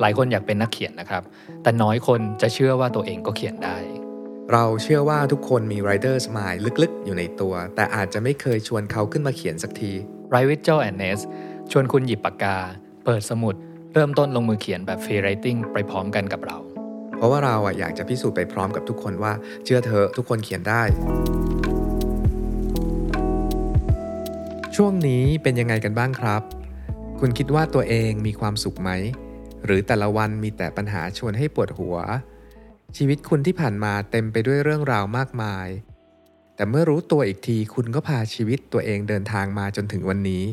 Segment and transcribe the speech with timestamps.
[0.00, 1.22] หลายคนอยากเป็นนักเขียนนะครับ
[1.62, 3.76] แต่น้อยคนจะเชื่อว่าตัวเองก็เขียนได้
[4.52, 9.92] เราเชื่อว่าทุกคนมี Writer's Mind ลึกๆ อยู่ในตัว แต่อาจจะไม่เคยชวนเขาขึ้นมาเขียนสักที
[10.30, 11.20] Write with Joe and Ness
[11.70, 12.56] ชวนคุณหยิบปากกา
[13.04, 13.54] เปิดสมุด
[13.94, 16.58] เริ่มต้นลงมือเขียนแบบ free writing ไปพร้อมกันกับเรา
[17.16, 19.32] เพราะว่าเราอะอยากจะพิสูจน์ไปพร้อมกับทุกคนว่า
[19.64, 20.82] เชื่อเธอะทุกคนเขียนได้
[24.76, 26.42] ช่วงนี้เป็นยังไงกันบ้างครับ
[27.20, 28.90] คุณคิดว่าตัวเองมีความสุขไหม
[29.64, 31.96] หรือแต่ละวันมีแต่ปัญหาชวนให้ปวดหัว
[32.96, 35.68] ชีวิตคุณที่ผ่านมาเต็มไปด้วยเรื่องราวมากมาย
[36.54, 40.44] แต่เมื่อรู้ตัวอีกทีคุณก็พาชีวิตตัวเองเดินทางมาจนถึงวันนี้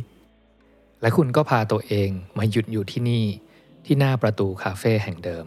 [1.01, 3.25] และคุณก็พาตัวเองมาหยุดอยู่ที่นี่
[3.85, 5.45] ที่หน้าประตูคาเฟ่แห่งเดิม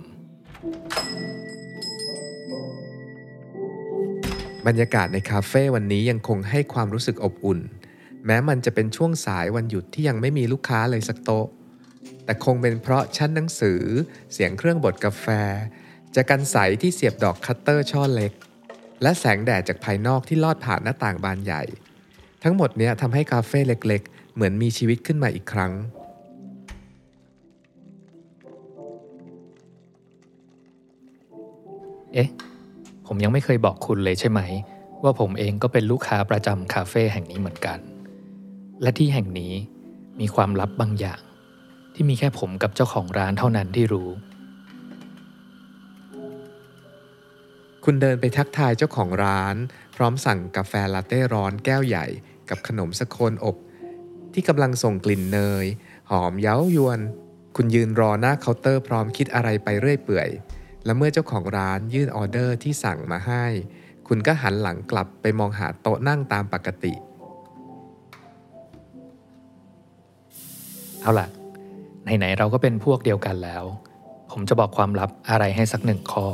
[4.67, 7.61] บรรยากาศในคาเฟ่วันนี้ยังคงให้ความรู้สึกอบอุ่น
[8.27, 11.47] แม้มันจะเป็นช่วงสายวันหยุดที่ยังไม่มีลูกค้าเลยสักโต๊ะ
[12.28, 13.82] แต่คงเป็นเพราะชั้นหนังสือ
[14.32, 15.27] เสียงเครื่องบดกาแฟ
[16.14, 18.33] แจกันใสที่เสียบดอกคัตเตอร์ช่อเล็ก
[19.03, 21.62] และแสงแดดจากภายนอกที่ลอดผ่านหน้าต่างบานใหญ่
[22.42, 25.72] ทั้งหมดเนี้ยทำให้คาเฟ่เล็กๆ เหมือนมีชีวิตขึ้นมาอีกครั้ง
[32.14, 32.28] เอ๊ะ
[33.06, 34.41] ผมยังไม่เคยบอกคุณเลยใช่ไหม
[35.03, 37.78] ว่าผมเองก็เป็นลูกค้าประจำคาเฟ่แห่งนี้เหมือนกัน
[38.83, 39.53] และที่แห่งนี้
[40.20, 41.20] มีความลับบางอย่าง
[42.00, 44.10] ที่มีแค่ผมกับเจ้าของร้านเท่านั้นที่รู้
[47.84, 49.54] คุณเดินไปทักทายเจ้าของร้าน
[49.96, 52.06] พร้อมสั่งกาแฟลาเต้ร้อนแก้วใหญ่
[52.48, 53.56] กับขนมสโคนอบ
[54.32, 55.66] ที่กำลังส่งกลิ่นเนย
[56.10, 57.00] หอมเย้ายวน
[57.56, 60.28] คุณยืนรอหน้าเคาน์เตอร์พร้อมคิดอะไรไปเรื่อยเปื่อย
[60.84, 63.44] และเมื่อเจ้าของร้านยื่นออเดอร์ที่สั่งมาให้
[64.08, 66.92] คุณก็หันหลังกลับไปมองหาโต๊ะนั่งตามปกติ
[71.02, 71.28] เอาล่ะ
[72.19, 73.64] ไหนๆเราก็เป็นพวกเดียวกันแล้ว
[74.31, 76.27] ผมจะบอกความลับอะไรให้สักหนึ่งข้อ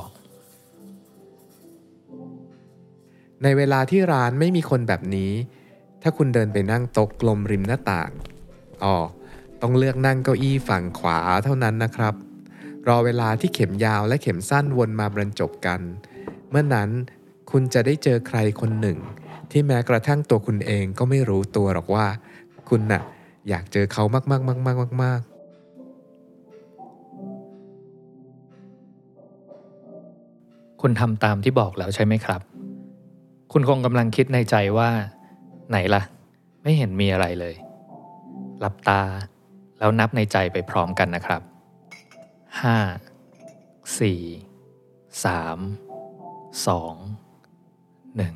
[3.43, 5.32] ในเวลาที่ร้านไม่มีคนแบบนี้
[6.03, 8.10] ถ้าคุณเดินไปนั่งโต๊ะกลมริมหน้าต่าง
[8.84, 8.97] อ๋อ
[9.62, 12.15] ต้องเลือกนั่งเก้าอี้ฝั่งขวาเท่านั้นนะครับ
[12.88, 15.81] รอเวลาที่เข็มยาวและเข็มสั้นวนมาบรรจบกัน
[16.50, 16.91] เมื่อนั้น
[17.50, 18.98] คุณจะได้เจอใครคนหนึ่ง
[19.50, 22.06] ที่แม้กระทั่งตัวคุณเองก็ไม่รู้ตัวหรอกว่า
[22.69, 23.03] คุณน่ะ
[23.48, 25.34] อยากเจอเขามากๆๆๆๆ
[30.87, 32.41] คุณทำตามที่บอกแล้วใช่ไหมครับ
[33.53, 34.91] คุณคงกำลังคิดในใจว่า
[35.71, 36.03] ไหนล่ะ
[36.62, 37.55] ไม่เห็นมีอะไรเลย
[38.61, 39.03] หลับตา
[39.78, 41.43] แล้วนับในใจไปพร้อมกันนะครับ
[42.61, 42.77] ห้า
[43.99, 44.21] สี่
[45.25, 45.59] สาม
[46.67, 46.95] สอง
[48.16, 48.34] หนึ่ง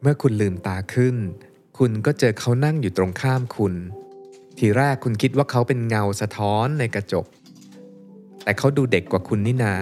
[0.00, 1.16] เมื่อคุณลืมตาขึ้น
[1.78, 3.74] คุณก็เจอเขานั่งอยู่ตรงข้ามคุณ
[4.58, 7.26] ทีแรกคุณคิดว่าเขาเป็นเงาสะท้อนในกระจก
[8.44, 9.72] แต่เขาดูเด็กกว่าคุณนี่นา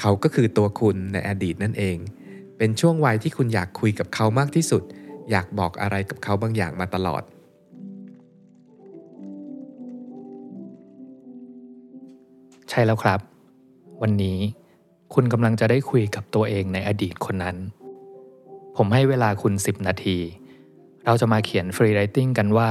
[0.00, 1.96] เขาก็คือตัวคุณในอดีตนั่นเอง
[2.58, 4.82] เป็นช่วงวัยที่คุณอยากคุยกับเขามากที่สุด
[5.30, 7.22] อยากบอกอะไรกับเขาบางอย่างมาตลอด
[12.70, 13.20] ใช่แล้วครับ
[14.02, 14.38] วันนี้
[15.14, 17.56] คุณกำลังจะได้คุยกับตัวเองในอดีตคนนั้น
[18.76, 20.18] ผมให้เวลาคุณ 10 นาที
[21.04, 22.70] เราจะมาเขียนฟรีไรติ n งกันว่า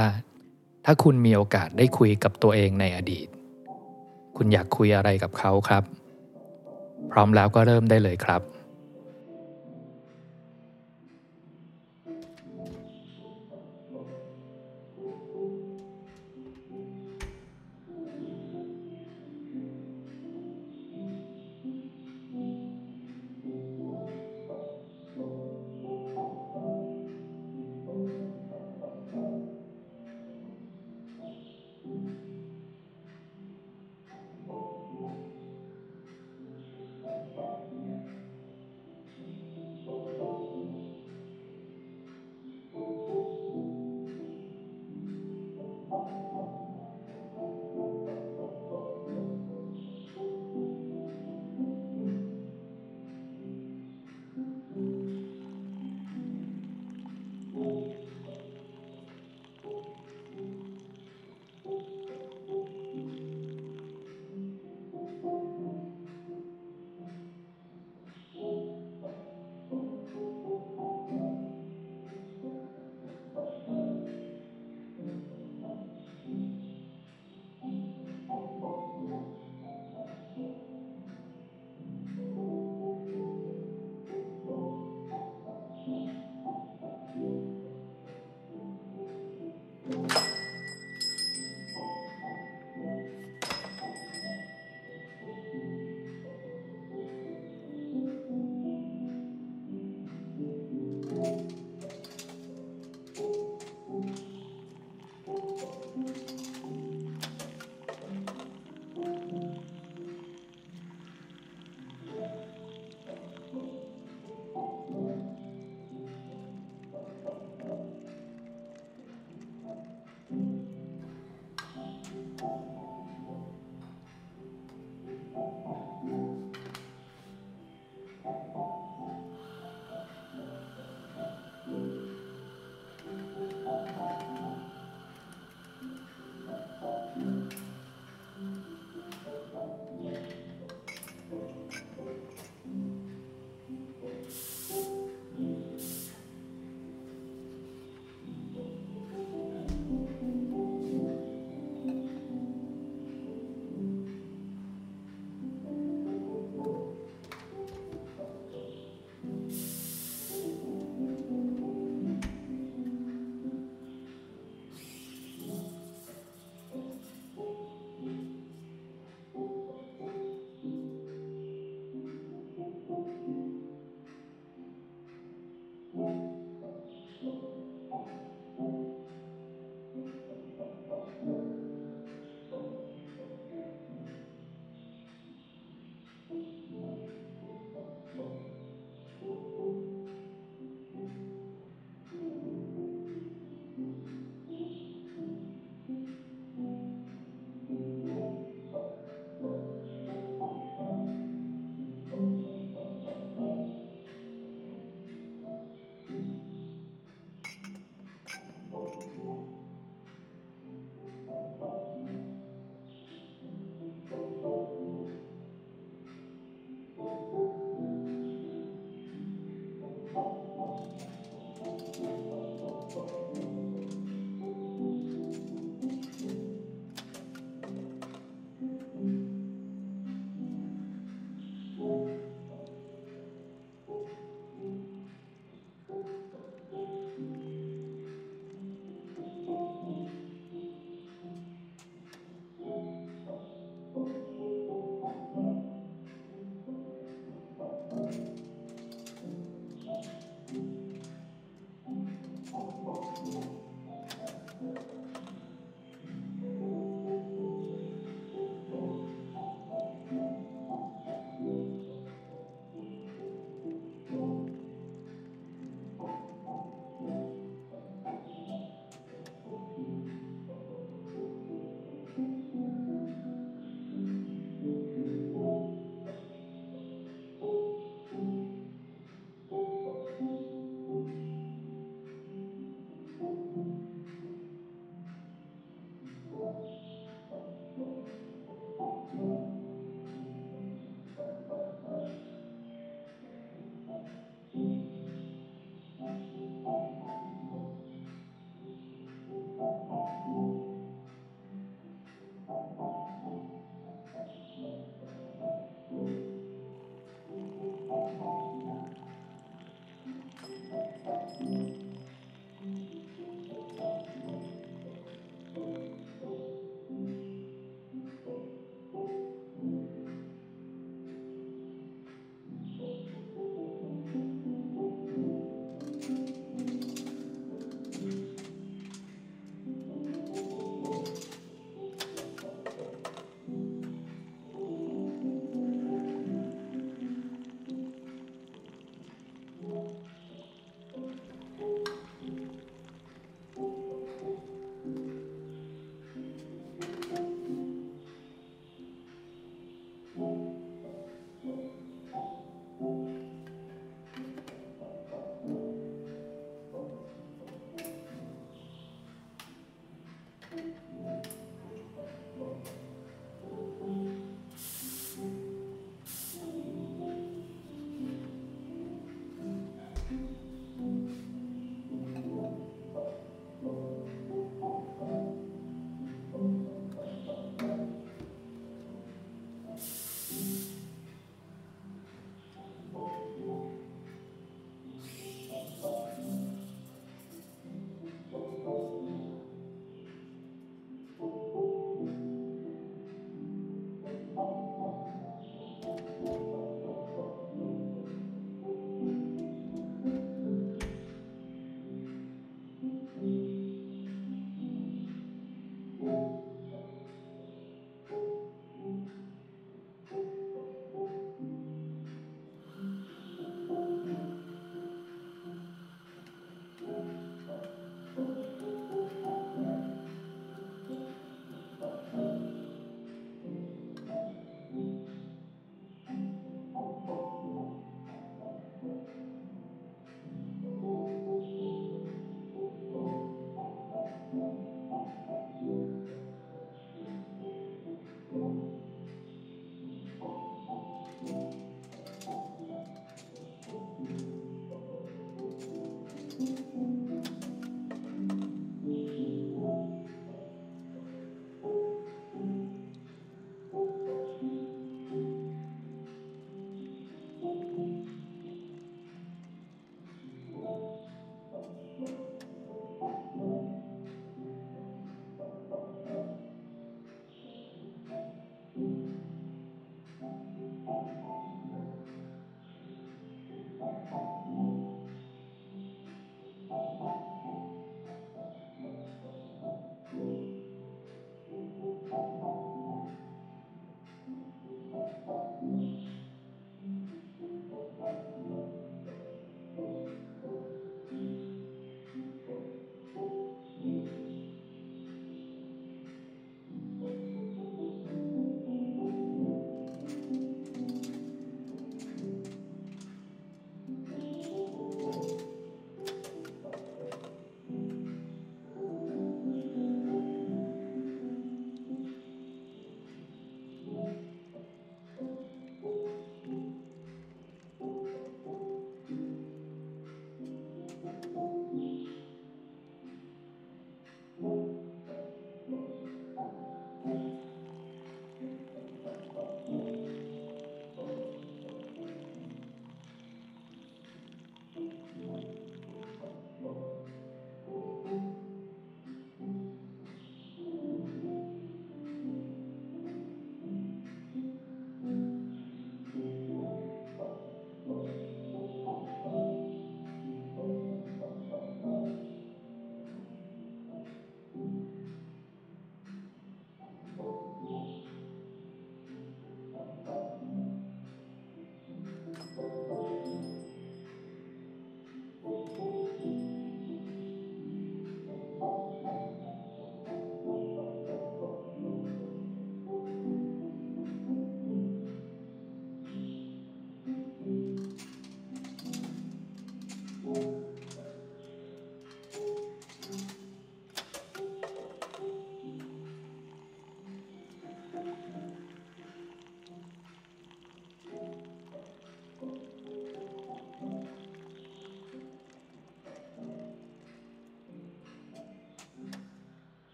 [0.84, 3.26] ถ้าคุณมีโอกาสได้คุยกับตัวเองในอดีต
[4.42, 5.84] คุณอยากคุยอะไรกับเขาครับ
[7.12, 8.40] พร้อมแล้วก็เริ่มได้เลยครับ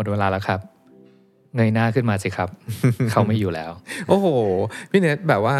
[0.00, 0.60] มดเวลาแล้วครับ
[1.56, 2.48] เงยหน้าขึ้นมาสิครับ
[3.10, 3.70] เขาไม่อยู่แล้ว
[4.08, 4.26] โอ้โห
[4.90, 5.56] พี่เนทแบบว่า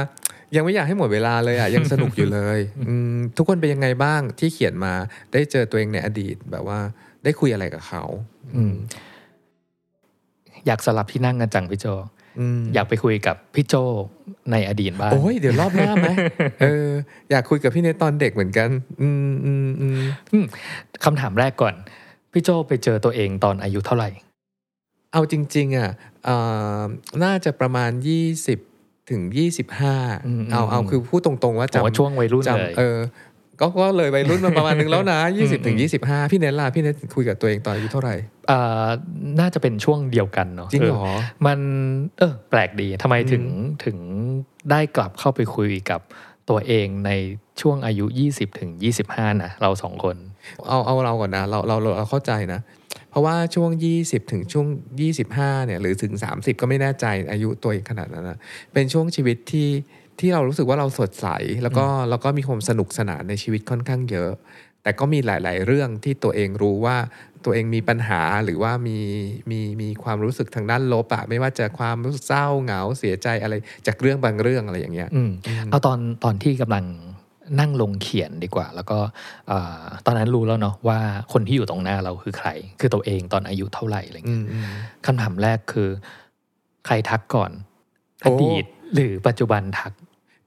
[0.57, 4.93] ยังไม่อยากให้หมดเวลาเลยอะยังสนุกอยู่เลยอืมทุกคนเป็นยังไงบ้างที่เขียนมา
[5.33, 6.79] ได้เจอตัวเองในอดีตแบบว่า
[7.25, 8.03] ได้คุยอะไรกับเขา
[8.57, 8.75] อืม
[10.67, 11.87] อยากสลับที่นั่งกันจังพี่โจ
[12.41, 13.75] อืมอยากไปคุยกับพี่โจ
[14.53, 16.09] ในอดีตบ้างโอ้ยเดี๋ยวรอบหน้าไหม
[16.63, 16.89] เออ
[17.31, 18.69] อยากคุยกับพี่เนทตอนเด็กเหมือนกัน
[19.03, 20.45] อืมอืมอืม
[21.05, 21.75] คำถามแรกก่อน
[22.33, 24.11] พี่โจไปเจอตัวเองตอนอายุเท่าไหร่
[25.13, 25.91] เอาจริงๆอะ
[26.25, 26.37] เอ่
[26.81, 26.83] อ
[27.25, 27.91] น่าจะประมาณ
[28.51, 32.99] 20 ถึงอืม25 เอาเอาคือพูดตรงๆว่าผมว่าจำช่วงวัยรุ่นเลยจำเออ
[33.61, 38.15] ก็ก็เลยวัยรุ่นมาประมาณนึงแล้วนะ 20ถึงอืม25 พี่เนทล่ะพี่เนทคุยกับตัวเองตอนอายุเท่าไหร่
[38.51, 38.89] อ่า
[39.41, 41.59] น่าจะเป็นช่วงเดียวกันเนาะจริงเหรอเออมัน
[42.19, 43.45] เออแปลกดีทำไมถึง
[43.85, 43.97] ถึง
[44.71, 46.01] ได้กลับเข้าไปคุยกับ
[46.51, 47.11] ตัวเองใน
[47.61, 48.71] ช่วงอายุ 20ถึง
[49.07, 50.17] 25 นะ เราสองคน
[50.69, 52.61] เอาเอาเราก่อนนะ เราเราเราเราเข้าใจนะ
[53.11, 53.71] เพราะว่าช่วง
[54.03, 54.67] 20 ถึงช่วง
[55.17, 58.39] 25เนี่ยหรือถึง 30 ก็ไม่แน่ใจอายุตัวเองขนาดนั้นนะ
[58.73, 59.69] เป็นช่วงชีวิตที่
[60.21, 61.27] ที่เรารู้สึกว่าเราสดใส
[61.63, 64.31] แล้วก็แล้วก็มีความสนุกสนานในชีวิตค่อนข้างเยอะ
[64.83, 66.97] แต่ก็มีหลาย ๆ เรื่องที่ตัวเองรู้ว่า
[67.45, 68.99] ตัวเองมีปัญหาหรือว่ามี
[69.51, 73.55] มีมีความรู้สึกทางด้านลบอะไม่ว่าจะความรู้สึกเศร้าเหงาเสียใจอะไร
[73.87, 75.31] จากเรื่องบางเรื่องอะไรอย่างเงี้ยอืม
[75.71, 76.85] เอาตอนตอนที่กำลัง
[77.59, 78.99] นั่งลงเขียนดีกว่า แล้วก็
[79.49, 80.99] เอ่อตอนนั้นรู้แล้วเนาะว่า
[81.33, 82.49] คนที่อยู่ตรงหน้าเราคือใคร
[82.81, 84.67] คือตัวเองตอนอายุเท่าไหร่อะไรอืเงี้ยมอืม
[85.07, 85.89] คำถามแรกคือ
[86.87, 87.51] ใครทักก่อน
[88.23, 88.65] โอ้อดีต
[88.95, 89.93] หรือปัจจุบันทัก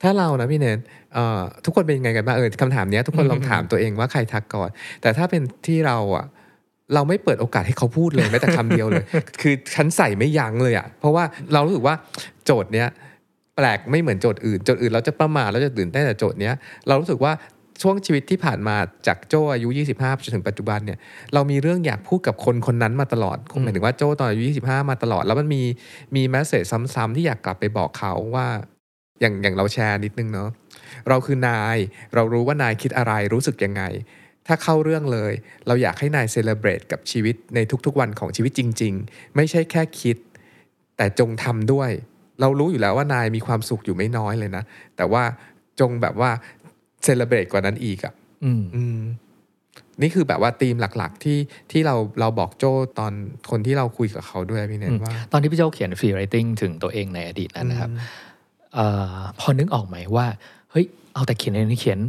[0.02, 0.80] ถ้าเรานะพี่เนท
[1.14, 4.70] เอ่อทุกคนเป็นยังไงกันบ้างเออคำถามเนี้ยทุกคนอืมลองถามตัวเองว่าใครทักก่อน
[5.02, 6.26] แต่ถ้าเป็นที่เราอะ
[6.94, 9.06] เราไม่เปิดโอกาสให้เขาพูดเลยแม้แต่คำเดียวเลย
[9.42, 11.96] คือฉันใส่ไม่ยั้งเลยอะเพราะว่าเรารู้สึกว่า
[12.46, 12.88] โจทย์เนี้ย
[13.56, 16.54] แปลกไม่เหมือนโจทย์อื่นโจทย์อื่นเราจะประมาทเราจะตื่นเต้นแต่โจทย์เนี้ย
[16.88, 17.34] เรารู้สึกว่า
[17.82, 18.76] ช่วงชีวิตที่ผ่านมา
[19.08, 21.00] จากโจอายุ 25จนถึงปัจจุบันเนี่ย
[21.34, 25.64] เรามีเรื่องอยากพูดกับคนคนนั้นมาตลอดหมายถึงว่าโจตอนอายุ 25 มาตลอด แล้วมันมี
[26.16, 26.64] มีแมสเซจ
[26.96, 28.48] ซ้ำๆที่อยากกลับไปบอกเขาว่า
[29.22, 30.50] อย่างอย่างเราแชร์นิดนึงเนาะ
[31.10, 31.78] เราคือนาย
[32.16, 33.84] เรารู้ว่านายคิดอะไรรู้สึกยังไง
[34.48, 35.34] ถ้าเข้าเรื่องเลย
[35.68, 40.18] เราอยากให้นายเซเลบรตกับชีวิตในทุกๆวันของชีวิตจริง ๆ ไม่ใช่แค่คิด
[40.98, 41.92] แต่จงทำด้วย
[42.42, 44.64] เรารู้อยู่แล้วว่านายมีความสุขอยู่ไม่น้อยเลยนะ
[44.98, 45.24] แต่ว่า
[45.80, 46.30] จงแบบว่า
[47.04, 48.14] เซเลบรตกว่านั้นอีกอะ่ะ
[48.44, 49.00] อืมอืม
[50.02, 51.38] นี่คือแบบว่าธีมหลักๆ ที่
[51.72, 53.14] ที่เราเราบอกโจ้ตอน
[53.50, 57.90] คนที่เราคุยกับเขาด้วยพี่เนทว่า ตอนที่พี่โจเขียนฟรีไรติงถึงตัวเองในอดีตนั้นนะครับ
[58.74, 58.80] เอ
[59.16, 60.28] อพอนึกออกไหมว่า
[60.72, 62.00] เฮ้ย เอาแต่เขียนในเขียน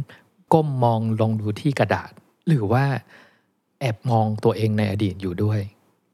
[0.53, 2.11] ก้มมองลงดูที่กระดาษ
[2.47, 2.83] หรือว่า
[3.79, 5.59] แอบมองตัวเองในอดีตอยู่ด้วย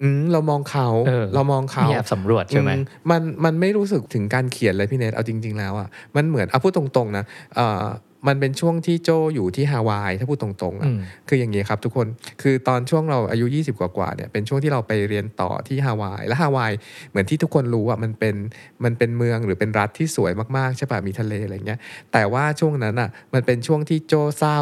[0.01, 2.79] อืมเรามองเขาเออ เรามองเขามีแอบสำรวจใช่ไหม อื
[3.12, 7.86] มันมันไม่รู้สึกถึงการเขียนเลยพี่เนทเอาจริง ๆ แล้วอะมันเหมือนเอาพูดตรงๆนะเอ่อ
[8.27, 12.08] มันเป็นช่วงที่โจอยู่ที่ฮาวายถ้าพูดตรงๆอือะมคืออย่างนี้ครับทุกคน
[12.41, 16.72] คือตอนช่วงเราอายุ 20 กว่าๆเนี่ย เป็นช่วงที่เราไปเรียนต่อที่ฮาวาย และฮาวาย
[17.10, 18.36] เหมือนที่ทุกคนรู้อะ มันเป็น
[18.84, 21.79] มันเป็นเมืองหรือเป็นรัฐที่สวยมากๆ ใช่ป่ะ มีทะเลอะไรเงี้ย
[22.12, 24.62] แต่ว่าช่วงนั้นอะ มันเป็นช่วงที่โจเศร้า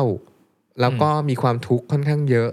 [0.81, 2.49] แล้วก็มีความทุกข์ค่อนข้างเยอะ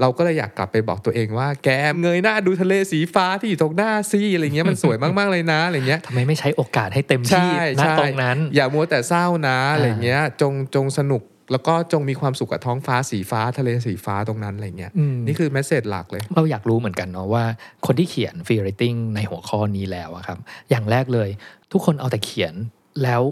[0.00, 1.68] เราก็เลยอยากกลับไปบอกตัวเองว่า แก
[2.02, 17.44] เงยหน้าดูทะเลสีฟ้าที่อยู่ตรงหน้าซิอะไรเงี้ยมันสวยมากๆเลยนะอะไรเงี้ยทำไมไม่ใช้โอกาสให้เต็มที่ใช่ณใช่ตรงนั้น อย่ามัวแต่เศร้านะอะไรอ่าเงี้ยจงจงสนุกแล้วก็จงมีความสุขกับท้องฟ้าสีฟ้าทะเลสีฟ้าตรงนั้นอะไรเงี้ยอืมนี่คือแมสเซจหลักเลย เราอยากรู้เหมือนกันเนาะว่า
[17.86, 20.38] คนที่เขียนฟรีไรติงในหัวข้อนี้แล้วอะครับ
[20.70, 21.28] อย่างแรกเลย
[21.72, 22.54] ทุกคนเอาแต่เขียน
[23.02, 23.22] แล้ว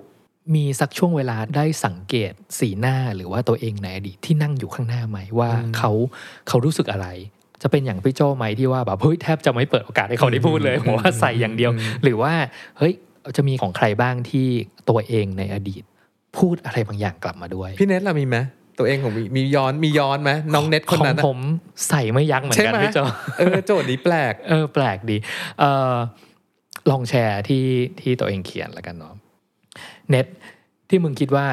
[0.54, 5.90] มีสักช่วงเวลาได้สังเกตสีหน้าหรือว่าตัวเองในอดีตที่นั่งอยู่ข้างหน้าไหมว่าอืมเขา
[6.48, 7.08] เขารู้สึกอะไร
[7.62, 12.32] จะเป็นอย่างพี่โจไหมที่ว่าแบบเฮ้ยแทบจะไม่เปิดโอกาสให้เขาได้พูดเลยอืมหัวว่าใส่อย่างเดียวอืมหรือว่า
[12.78, 12.94] เฮ้ย
[13.36, 14.46] จะมีของใครบ้างที่
[14.88, 15.82] ตัวเองในอดีต
[16.38, 18.36] พูดอะไรบางอย่างกลับมาด้วย พี่เน็ตเรามีไหม
[18.78, 21.38] ตัวเองของมีมีย้อนมีย้อนไหมน้องเน็ตคนนั้นขอะองผม
[21.88, 22.98] ใส่ไม่ยั้งเหมือนกันใช่ไหมพี่โจ
[23.38, 25.16] เออโจทย์นี้แปลกเออแปลกดี
[25.60, 25.94] เออ
[26.90, 27.66] ลองแชร์ที่
[28.00, 29.14] ที่ตัวเองเขียนแล้วกันเนาะ
[30.10, 30.26] เน็ต
[30.88, 31.46] ที่มึงคิดว่า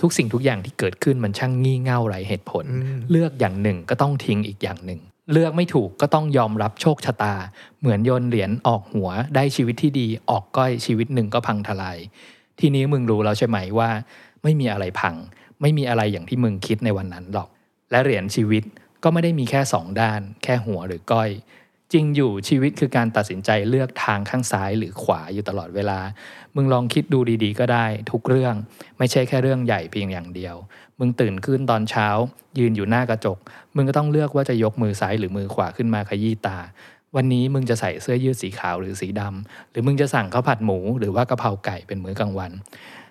[0.00, 5.00] ทุกสิ่งทุกอย่างที่เกิดขึ้นมันช่างงี่เง่าไร้เหตุผลอืมเลือกอย่างหนึ่งก็ต้องทิ้งอีกอย่างหนึ่ง
[5.32, 7.34] เลือกไม่ถูกก็ต้องยอมรับโชคชะตา
[7.80, 11.98] เหมือนโยนเหรียญออกหัวได้ชีวิตที่ดีออกก้อยชีวิตหนึ่งก็พังทลาย
[12.60, 13.90] ทีนี้มึงรู้แล้วใช่ไหมว่า
[14.42, 15.14] ไม่มีอะไรพัง
[15.60, 17.48] ไม่มีอะไรอย่างที่มึงคิดในวันนั้นหรอก
[17.90, 18.62] และเหรียญชีวิต
[19.02, 21.30] ก็ไม่ได้มีแค่สองด้าน แค่หัวหรือก้อย
[21.92, 26.00] จริงอยู่ชีวิตคือการตัดสินใจเลือกทางข้างซ้ายหรือขวาอยู่ตลอดเวลา
[26.54, 28.54] มึงลองคิดดูดีๆ ก็ได้ ทุกเรื่อง
[28.98, 30.54] ไม่ใช่แค่เรื่องใหญ่เพียงอย่างเดียว
[30.98, 32.08] มึงตื่นขึ้นตอนเช้า
[32.58, 33.38] ยืนอยู่หน้ากระจก
[33.76, 36.58] มึงก็ต้องเลือกว่าจะยกมือซ้ายหรือมือขวาขึ้นมาขยี้ตา
[37.16, 42.52] วันนี้มึงจะใส่เสื้อยืดสีขาวหรือสีดำหรือมึงจะสั่งข้าวผัดหมูหรือว่ากะเพราไก่เป็นมื้อกลางวัน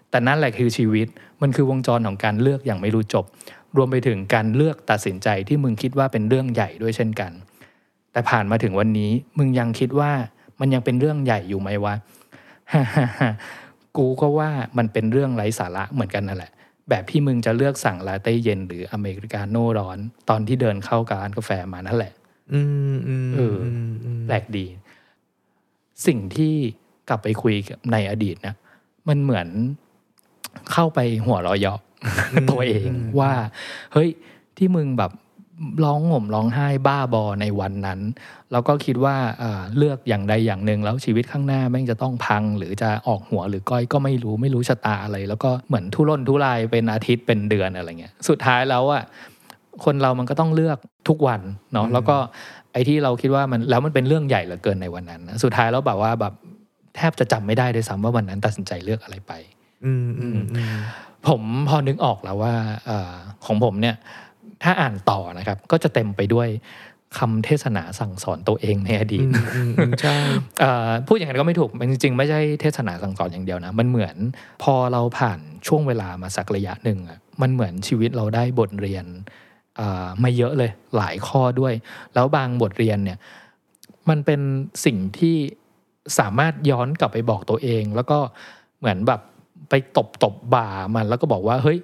[0.09, 1.07] แต่นั่นแหละคือชีวิต
[1.41, 3.25] มันคือวงจรของการเลือกอย่างไม่รู้จบ
[3.75, 7.31] รวมไปถึงการเลือกตัดสินใจที่มึงคิดว่าเป็นเรื่องใหญ่ด้วยเช่นกัน
[8.11, 10.11] แต่ผ่านมาถึงวันนี้มึงยังคิดว่า
[10.59, 11.95] มันยังเป็นเรื่องใหญ่อยู่ไหมวะ
[13.97, 16.51] กูก็ว่ามันเป็นเรื่องไร้สาระเหมือนกันนั่นแหละ
[16.89, 19.97] แบบที่มึงจะเลือกสั่งลาเต้เย็นหรืออเมริกาโน่ร้อน
[20.29, 22.13] ตอนที่เดินเข้ากับร้านกาแฟมานั่นแหละ
[22.53, 22.61] อื
[22.93, 23.57] มอืมเออ
[23.89, 24.65] มอืมแปลกดี
[26.07, 26.53] สิ่งที่
[27.09, 28.55] กลับไปคุยกับในอดีตนะ
[29.07, 29.47] มันเหมือน
[30.71, 31.79] เข้าไปหัวเราะเยาะ
[32.51, 33.31] ตัวเองว่า
[33.93, 34.09] เฮ้ย
[34.57, 35.11] ที่มึงแบบ
[35.83, 37.99] ร้องห่มร้องไห้บ้าบอในวันนั้น
[38.51, 49.03] แล้วก็คิดว่าเอ่อเลือกอย่างใดอย่างหนึ่งแล้วชีวิตข้างหน้าแม่งจะต้องพัง หรือจะออกหัวหรือก้อยก็ไม่รู้ไม่รู้ชะตาอะไร แล้วก็เหมือนทุรนทุรายเป็นอาทิตย์เป็นเดือนอะไรเงี้ยสุดท้ายแล้วอะ
[49.85, 50.77] คนเรามันก็ต้องเลือก
[51.09, 51.41] ทุกวัน
[51.73, 52.17] เนาะแล้วก็
[52.73, 56.33] ไอ้ที่เราคิดว่ามันแล้วมันเป็นเรื่องใหญ่เหลือเกินในวันนั้นนะสุดท้ายแล้วแบบว่าแบบ
[56.95, 59.33] แทบจะจำไม่ได้ด้วยซ้ำว่าวันนั้นตัดสินใจเลือกอะไรไป
[59.85, 60.75] อืมอืมอืม
[61.27, 62.53] ผมพอนึกออกแล้วว่า
[62.85, 63.11] เออ
[63.45, 63.95] ของผมเนี่ย
[64.63, 66.49] ถ้าอ่านต่อนะครับ ก็จะเต็มไปด้วย
[67.17, 70.15] คำเทศนาสั่งสอนตัวเองในอดีตอืมอืมอืมใช่
[70.59, 74.15] เอ่อพูดอย่างนั้นก็ไม่ถูกมันจริง ๆ ไม่ใช่เทศนาสั่งสอนอย่างเดียวนะ มันเหมือน
[74.63, 79.05] พอเราผ่านช่วงเวลามาสักระยะหนึ่งอะมันเหมือนชีวิตเราได้บทเรียน
[79.77, 81.73] เอ่อมาเยอะเลยหลายข้อด้วย
[82.13, 83.17] แล้วบางบทเรียนเนี่ย
[84.09, 84.41] มันเป็น
[84.85, 85.35] สิ่งที่
[86.19, 88.19] สามารถย้อนกลับไปบอกตัวเอง แล้วก็
[88.79, 89.21] เหมือนแบบ
[89.69, 91.79] ไปตบตบบ่ามันแล้วก็บอกว่าเฮ้ย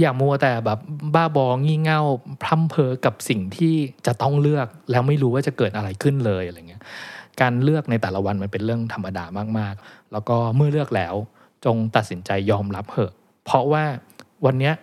[0.00, 0.78] อย่ามัวแต่แบบ
[1.14, 2.00] บ้าบองี่เง่า
[2.42, 3.74] พร่ำเพอกับสิ่งที่
[4.06, 6.82] จะต้องเลือกแล้วไม่รู้ว่าจะเกิดอะไรขึ้นเลยอะไรเงี้ย
[7.40, 9.24] การเลือกในแต่ละวันมันเป็นเรื่องธรรมดา
[9.58, 11.14] มากๆ แล้วก็เมื่อเลือกแล้ว
[11.64, 13.12] จงตัดสินใจยอมรับเถอะ
[13.44, 13.84] เพราะว่า
[14.44, 14.74] วันเนี้ย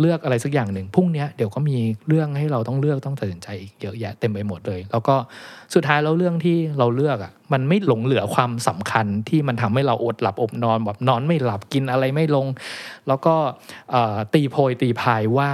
[0.00, 1.76] เลือกอะไรสักอย่างหนึ่งพรุ่งนี้เดี๋ยวก็มี
[2.08, 5.16] เรื่องให้เราต้องเลือกต้องตัดสินใจอีกเยอะแยะเต็มไปหมดเลย แล้วก็
[5.74, 12.46] สุดท้ายแล้วเรื่องที่เราเลือกอะมันไม่หลงเหลือความสำคัญที่มันทำให้เราอดหลับอบนอนแบบนอนไม่หลับกินอะไรไม่ลง
[13.06, 13.34] แล้วก็
[14.34, 15.50] ตีโพยตีพายว่า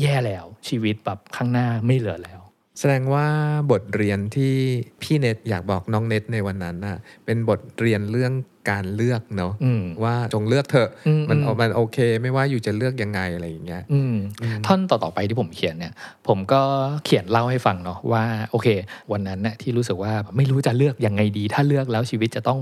[0.00, 2.40] แย่แล้วชีวิตแบบข้างหน้าไม่เหลือแล้ว
[2.78, 3.26] แสดงว่า
[3.70, 4.54] บทเรียนที่
[5.02, 8.32] พี่เน็ตอยากบอกน้องเน็ตในวันนั้นน่ะเป็นบทเรียนเรื่อง
[8.70, 15.92] การเลือกเนาะอืมว่าจงเลือกเถอะอืมมันอืมมันโอเค ไม่ว่าอยู่จะเลือกยังไงอะไรอย่างเงี้ยอืมอืมท่อนต่อๆไปที่ผมเขียนเนี่ย
[16.28, 16.62] ผมก็
[17.04, 18.68] เขียนเล่าให้ฟังเนาะว่าโอเค
[19.12, 22.58] วันนั้นเนี่ยที่รู้สึกว่าไม่รู้จะเลือกยังไงดี ถ้าเลือกแล้วชีวิตจะต้อง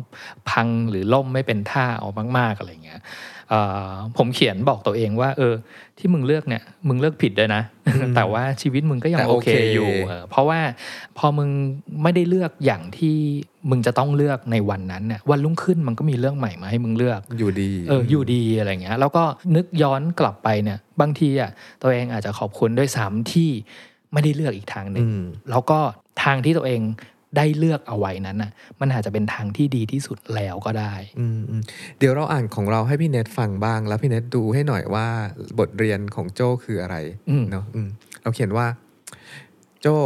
[0.51, 3.38] พังหรือล่มไม่เป็นท่าออกมากๆอะไรเงี้ยเอ่อ
[4.16, 5.54] ผมเขียนบอกตัวเองว่าเออ
[5.98, 7.62] ที่มึงเลือกเนี่ย มึงเลือกผิดด้วยนะ
[8.16, 10.61] แต่ว่าชีวิตมึงก็ยังแต่โอโอเคเคอยู่เออเพราะว่า
[11.18, 11.48] พอมึง
[12.02, 13.16] ไม่ได้เลือกอย่างที่
[13.70, 19.24] มึงจะต้องเลือกในวันนั้นเนี่ยวันรุ่งขึ้นมันก็มีเรื่องใหม่มาให้มึงเลือกอยู่ดีเอออยู่ดีอะไรเงี้ย แล้วก็
[19.56, 21.50] นึกย้อนกลับไปเนี่ยบางทีอะ
[21.82, 23.50] ตัวเองอาจจะขอบคุณด้วยซ้ำที่
[24.12, 25.78] ไม่ได้เลือกอีกทางหนึ่งอืมแล้วก็
[26.22, 26.80] ทางที่ตัวเอง
[27.37, 31.62] ได้เลือกเอาไว้นั้นน่ะ มันอาจจะเป็นทางที่ดีที่สุดแล้วก็ได้ อืมอืม
[31.99, 35.07] เดี๋ยวเราอ่านของเราให้พี่เน็ตฟังบ้าง แล้วพี่เน็ตดูให้หน่อยว่า
[35.59, 36.97] บทเรียนของโจ้คืออะไร
[37.31, 37.88] อืมเนาะอืม
[38.23, 38.67] เราเขียนว่า
[39.83, 39.97] โจ้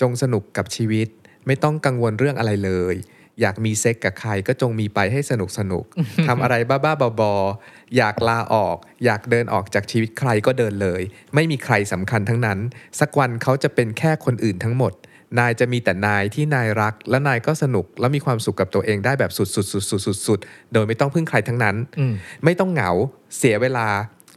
[0.00, 1.08] จงสนุกกับชีวิต
[1.46, 2.96] ไม่ต้องกังวลเรื่องอะไรเลย
[3.40, 5.84] อยากมีเซ็กกับใครก็จงมีไปให้สนุกสนุก
[6.28, 11.02] ทำอะไรบ้าๆบอๆอยากลาออก อยากเดินออกจากชีวิตใครก็เดินเลย
[11.34, 12.58] ไม่มีใครสำคัญทั้งนั้น
[13.00, 14.92] สักวันเขาจะเป็นแค่คนอื่นทั้งหมด
[15.38, 19.44] นายจะมีแต่นายที่นายรัก และนายก็สนุกและมีความสุขกับตัวเองได้แบบสุ
[20.38, 22.14] ดๆๆๆๆโดยไม่ต้องพึ่งใครทั้งนั้นอืม
[22.44, 22.90] ไม่ต้องเหงา
[23.36, 23.88] เสียเวลา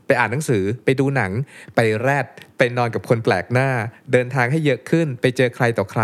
[0.08, 1.32] ไปอ่านหนังสือไปดูหนัง
[1.76, 2.26] ไปแรด
[2.58, 3.70] ไปนอนกับคนแปลกหน้า
[4.12, 6.04] เดินทางให้เยอะขึ้น ไปเจอใครต่อใคร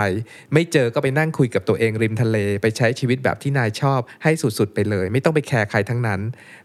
[0.54, 6.21] ไม่เจอก็ไปนั่งคุยกับตัวเองริมทะเล ไปใช้ชีวิตแบบที่นายชอบ ให้สุดๆไปเลย ไม่ต้องไปแคร์ใครทั้งนั้น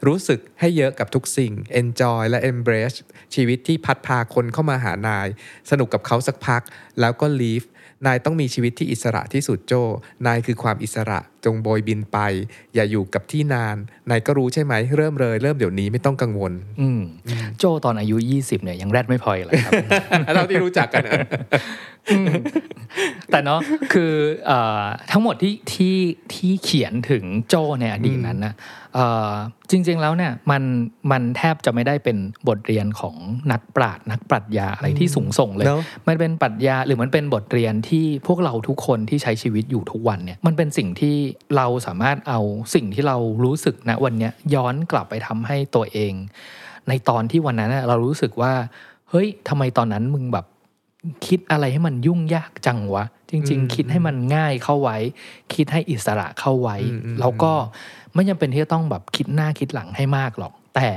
[0.06, 2.96] รู้สึกให้เยอะกับทุกสิ่ง enjoy และ embrace
[3.34, 5.28] ชีวิตที่พัดพาคนเข้ามาหานาย
[5.70, 6.62] สนุกกับเขาสักพัก
[7.00, 7.66] แล้วก็ leave
[8.06, 9.74] นายต้องมีชีวิตที่อิสระที่สุดโจ
[10.26, 12.18] นายคือความอิสระจงโบยบินไป
[12.74, 13.76] อย่าอยู่กับที่นาน
[14.10, 17.00] นายก็รู้ใช่ไหม เริ่มเลย เริ่มเดี๋ยวนี้ไม่ต้องกังวล อืม
[17.58, 19.72] โจตอนอายุ 20เนี่ยยังแรดไม่พออีกเลยครับ
[20.34, 21.02] เราที่รู้จักกัน
[23.30, 23.60] แต่เนาะ
[23.92, 24.12] คือ
[24.46, 25.96] เอ่อทั้งหมดที่ที่
[26.34, 28.54] ที่เขียนถึงโจในอดีตนั้นนะ
[28.94, 29.30] เอ่อ
[29.70, 30.62] จริง ๆแล้วเนี่ยมัน
[31.10, 32.16] มันแทบจะไม่ได้เป็น
[32.48, 33.16] บทเรียนของ
[33.52, 41.16] นักปราชญ์นักปรัชญาอะไรที่สูงส่งเลยเนอะมันเป็นปรัชญาหรือมันเป็นบทเรียนที่พวกเราทุกคนที่ใช้ชีวิตอยู่ทุกวันเนี่ยมันเป็นสิ่งที่
[41.56, 42.40] เราสามารถเอา
[42.74, 46.12] สิ่งที่เรารู้สึกณวันเนี้ยย้อนกลับไปทำให้ตัวเอง
[46.88, 48.52] ในตอนที่วันนั้นน่ะเรารู้สึกว่า
[49.10, 50.46] เฮ้ยทำไมตอนนั้นมึงแบบ
[51.26, 54.96] คิดอะไรให้มันยุ่งยากจังวะ จริงอืมๆคิดให้มันง่ายเข้าไว้
[55.54, 57.52] คิดให้อิสระเข้าไว้อืมอืมแล้วก็
[58.14, 60.90] ไม่จำเป็นที่จะต้องแบบคิดหน้าคิดหลังให้มากหรอก แต่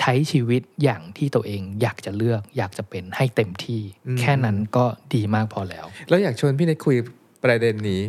[0.00, 3.82] ใช้ชีวิตอย่างที่ตัวเองอยากจะเลือกอยากจะเป็นให้เต็มที่
[4.20, 6.96] แค่นั้นก็ดีมากพอแล้ว แล้วอยากชวนพี่เนทคุย
[7.44, 8.00] ประเด็นนี้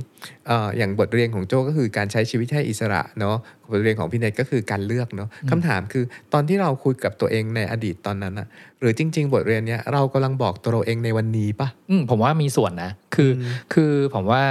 [0.47, 3.37] เอ่ออย่างบทเรียนของโจก็คือการใช้ชีวิตให้อิสระเนาะ
[3.71, 8.47] บทเรียนของพี่เนทก็คือการเลือกเนาะคำถามคือตอนที่เราคุยกับตัวเองในอดีตตอนนั้นอะ
[8.79, 14.43] หรือจริง ๆ บทเรียนเนี้ยเรากำลังบอกตัวเราเองในวันนี้ปะอืมผมว่ามีส่วนนะ คืออมคือผมว่า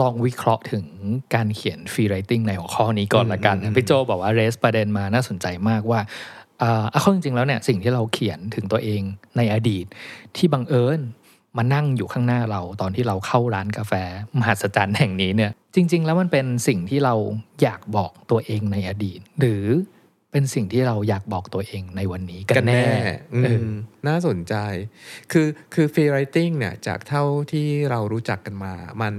[0.00, 0.84] ลองวิเคราะห์ถึง
[1.34, 6.00] การเขียน freewriting ในหัวข้อนี้ก่อนละกันอืมอืมพี่โจบอกว่า raise ประเด็นมาน่าสนใจมากว่า
[6.62, 9.02] อ่าเอาเข้าจริงๆแล้วเนี่ยสิ่งที่เราเขียนถึงตัวเอง
[9.36, 9.86] ในอดีต
[10.36, 11.00] ที่บังเอิญ
[11.58, 13.92] มานั่งอยู่ข้างหน้าเราตอนที่เราเข้าร้านกาแฟ
[14.38, 17.14] มหัศจรรย์แห่งนี้เนี่ยจริง ๆ แล้วมันเป็นสิ่งที่เรา
[17.62, 19.64] อยากบอกตัวเองในอดีต หรือ
[20.32, 22.84] เป็นสิ่งที่เราอยากบอกตัวเองในวันนี้กันแน่
[23.34, 23.70] อืเออม
[24.08, 24.54] น่าสนใจ
[25.32, 29.14] คือคือ free writing เนี่ยจากเท่าที่เรารู้จักกันมา มัน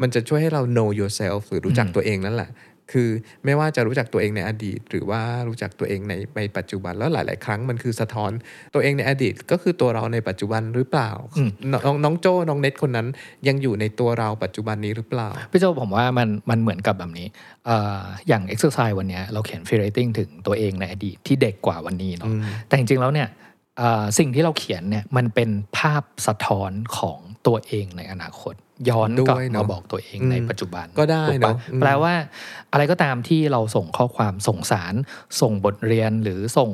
[0.00, 2.50] มันจะช่วยให้เรา know yourself หรือรู้จักอืมตัวเองนั่นแหละ
[2.92, 3.08] คือ
[3.44, 8.30] ไม่ว่าจะรู้จักตัวเองในอดีต หรือว่ารู้จักตัวเองในในปัจจุบันแล้วหลาย ๆ ครั้งมันคือสะท้อน
[8.74, 13.06] ตัวเองในอดีต ก็คือตัวเราในปัจจุบันหรือเปล่าอืมน้องน้องโจ้น้องเน็ตคนนั้น
[13.48, 17.26] ยังอยู่ในตัวเราปัจจุบันนี้หรือเปล่าพี่โจผมว่ามันมันเหมือนกับแบบนี้
[17.66, 23.43] เอ่ออย่าง exercise วันเนี้ยเราเขียน free writing ถึงตัวเองในอดีตที่เด็กกว่าวันนี้เนาะอืมแต่จริงๆแล้วเนี่ยเอ่อ
[24.18, 28.54] สิ่งที่เราเขียนเนี่ยมันเป็นภาพสะท้อนของตัวเองในอนาคต
[28.88, 32.14] ย้อนกลับด้วยเนมาอะบอกตัวเองอืมในปัจจุบันก็ได้ถูปเนอะอืมแปลว่า
[32.72, 34.94] อะไรก็ตามที่เราส่งข้อความส่งสาร
[35.40, 36.70] ส่งบทเรียนหรือส่ง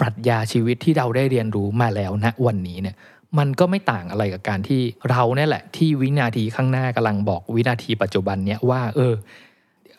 [0.00, 2.96] ปรัชญาชีวิตที่เราได้เรียนรู้มาแล้วณวันนี้เนี่ย
[3.38, 9.14] มันก็ไม่ต่างอะไรกับการที่เราเนี่ยแหละ ที่วินาทีข้างหน้ากำลังบอกวินาทีปัจจุบันเนี่ยว่า เออ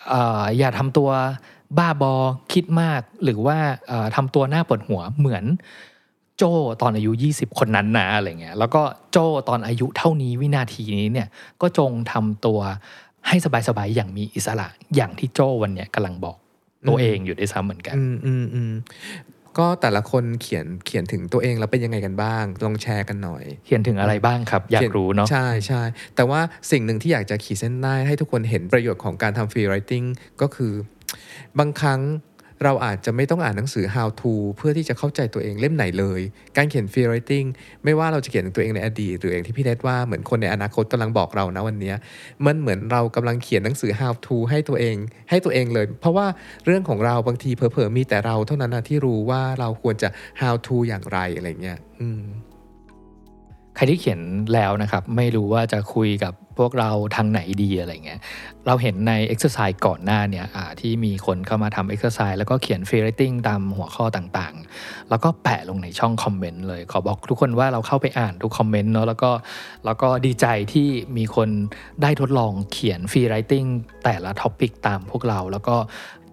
[0.10, 1.10] เอ่ออย่าทำตัว
[1.78, 2.13] บ้าบอ
[2.54, 5.46] คิดมาก หรือว่าเอ่อทำตัวหน้าปวดหัวเหมือน
[6.43, 6.47] โจ
[6.82, 9.17] ตอนอายุ 20 คนนั้นนะอะไรเงี้ยแล้วก็โจ
[9.49, 11.27] ตอนอายุเท่านี้วินาทีนี้เนี่ย
[11.62, 12.60] ก็จงทำตัว
[13.27, 13.36] ให้
[13.67, 16.38] สบายๆอย่างมีอิสระอย่างที่โจวันเนี้ยกำลังบอก
[16.88, 18.73] ตัวเองอยู่ด้วยซ้ำเหมือนกัน อืมอืมอืม
[19.58, 25.82] ก็แต่ละคนเขียนเขียนถึงตัวเองแล้วเป็นยังไงกันบ้าง ลองแชร์กันหน่อย เขียนถึงอะไรบ้างครับ อยากรู้เนาะใช่ใช่
[26.15, 30.04] แต่ว่าสิ่งหนึ่งที่อยากจะขีดเส้นใต้ให้ทุกคนเห็นประโยชน์ของการทำฟรีไรติง
[30.41, 30.73] ก็คือ
[31.60, 31.99] บางครั้ง
[32.63, 36.21] เราอาจจะไม่ต้องอ่านหนังสือ how to เพื่อที่จะเข้าใจตัวเองเล่มไหนเลย
[36.58, 37.47] การเขียน free writing
[37.84, 41.93] ไม่ว่าเราจะเขียนตัวเองในอดีต หรืออย่างที่พี่เนทว่าเหมือนคนในอนาคตกำลังบอกเรานะวันนี้
[42.45, 44.95] มันเหมือนเรากำลังเขียนหนังสือ how to ให้ตัวเอง
[45.30, 46.28] ให้ตัวเองเลย เพราะว่า
[46.65, 50.10] เรื่องของเราบางทีเผลอๆมีแต่เราเท่านั้นนะที่รู้ว่าเราควรจะ
[50.41, 52.24] how to อย่างไรอะไรเงี้ยอืม
[53.82, 54.22] รที่เขียน
[54.54, 58.20] แล้วนะครับไม่รู้ว่าจะคุยกับพวกเราทางไหนดีอะไรเงี้ย
[58.67, 69.32] เราเห็นใน exercise ก่อนหน้าเนี่ยอ่าที่มีคนเข้ามาทำ exercise แล้วก็เขียน free writing ตามหัวข้อต่างๆ แล้วก็แปะลงในช่องคอมเมนต์เลย ขอบอกทุกคนว่าเราเข้าไปอ่านทุกคอมเมนต์เนาะแล้วก็
[69.86, 71.50] แล้วก็ดีใจที่มีคน
[72.02, 73.67] ได้ทดลองเขียน free writing
[74.04, 75.76] แต่ละ topic ตามพวกเราแล้วก็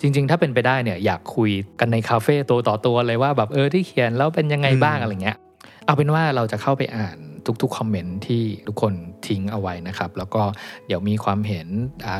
[0.01, 5.39] จริง ๆ ถ้าเป็นไปได้เนี่ยอยากคุยกันในคาเฟ่ตัวต่อตัวเลยว่าแบบเออที่เขียนแล้วเป็นยังไงบ้างอืมอะไรเงี้ย
[5.85, 7.19] เอาเป็นว่าเราจะเข้าไปอ่าน
[7.63, 8.93] ทุกๆคอมเมนต์ที่ทุกคน
[9.27, 10.43] ทิ้งเอาไว้นะครับ แล้วก็
[10.87, 11.69] เดี๋ยวมีความเห็น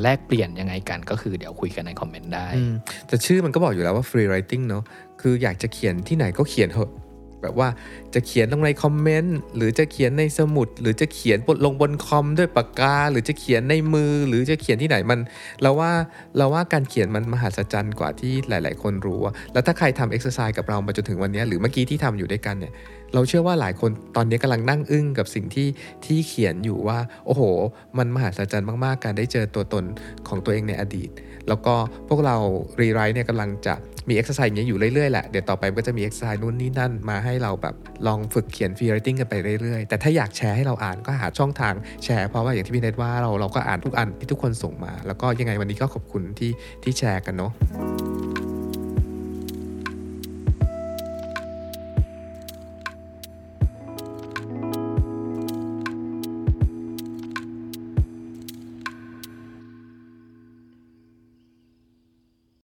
[0.03, 2.49] แลกเปลี่ยนยังไงกัน ก็คือเดี๋ยวคุยกันในคอมเมนต์ได้
[3.07, 4.85] แต่ชื่อมันก็บอกอยู่แล้วว่า free writing เนอะ
[5.21, 6.93] คืออยากจะเขียนที่ไหนก็เขียนเถอะ
[7.43, 7.69] แบบว่า
[8.15, 15.21] จะเขียนลงในคอมเมนต์หรือจะเขียนในสมุด หรือจะเขียนลงบนคอมด้วยปากกา หรือจะเขียนในมือ หรือจะเขียนที่ไหนมัน
[15.63, 15.93] เราว่า
[16.37, 19.21] เราว่าการเขียนมันมหัศจรรย์กว่าที่หลาย ๆ คนรู้
[19.53, 22.73] แล้วถ้าใครทำเอ็กซ์ไซส์กับเรามาจนถึงวันนี้ หรือเมื่อกี้ที่ทำอยู่ด้วยกันเนี่ย
[23.15, 25.69] เราเชื่อว่าหลายคนตอนนี้กำลังนั่งอึ้งกับสิ่งที่
[26.07, 27.43] ที่เขียนอยู่ว่า โอ้โห
[27.99, 29.85] มันมหัศจรรย์มาก ๆ การได้เจอตัวตน
[30.29, 31.11] ของตัวเองในอดีต
[31.49, 31.75] แล้วก็
[32.09, 32.37] พวกเรา
[32.81, 33.75] รีไรต์เนี่ยกำลังจะ
[34.09, 37.75] มีเอ็กซ์ไซส์อย่างนี้อยู่เรื่อย ๆ แหละ เดี๋ยวต่อไปก็จะมีเอ็กซ์ไซส์นู่นนี่นั่นมาให้เราแบบ
[38.07, 46.51] ลองฝึกเขียน freewriting กันไปเรื่อย ๆ แต่ถ้าอยากแชร์ให้เราอ่านก็หาช่องทางแชร์เพราะว่าอย่างที่พี่เนทว่าเราเราก็อ่านทุกอันที่ทุกคนส่งมา แล้วก็ยังไงวันนี้ก็ขอบคุณที่
[46.83, 47.53] ที่แชร์กันเนาะ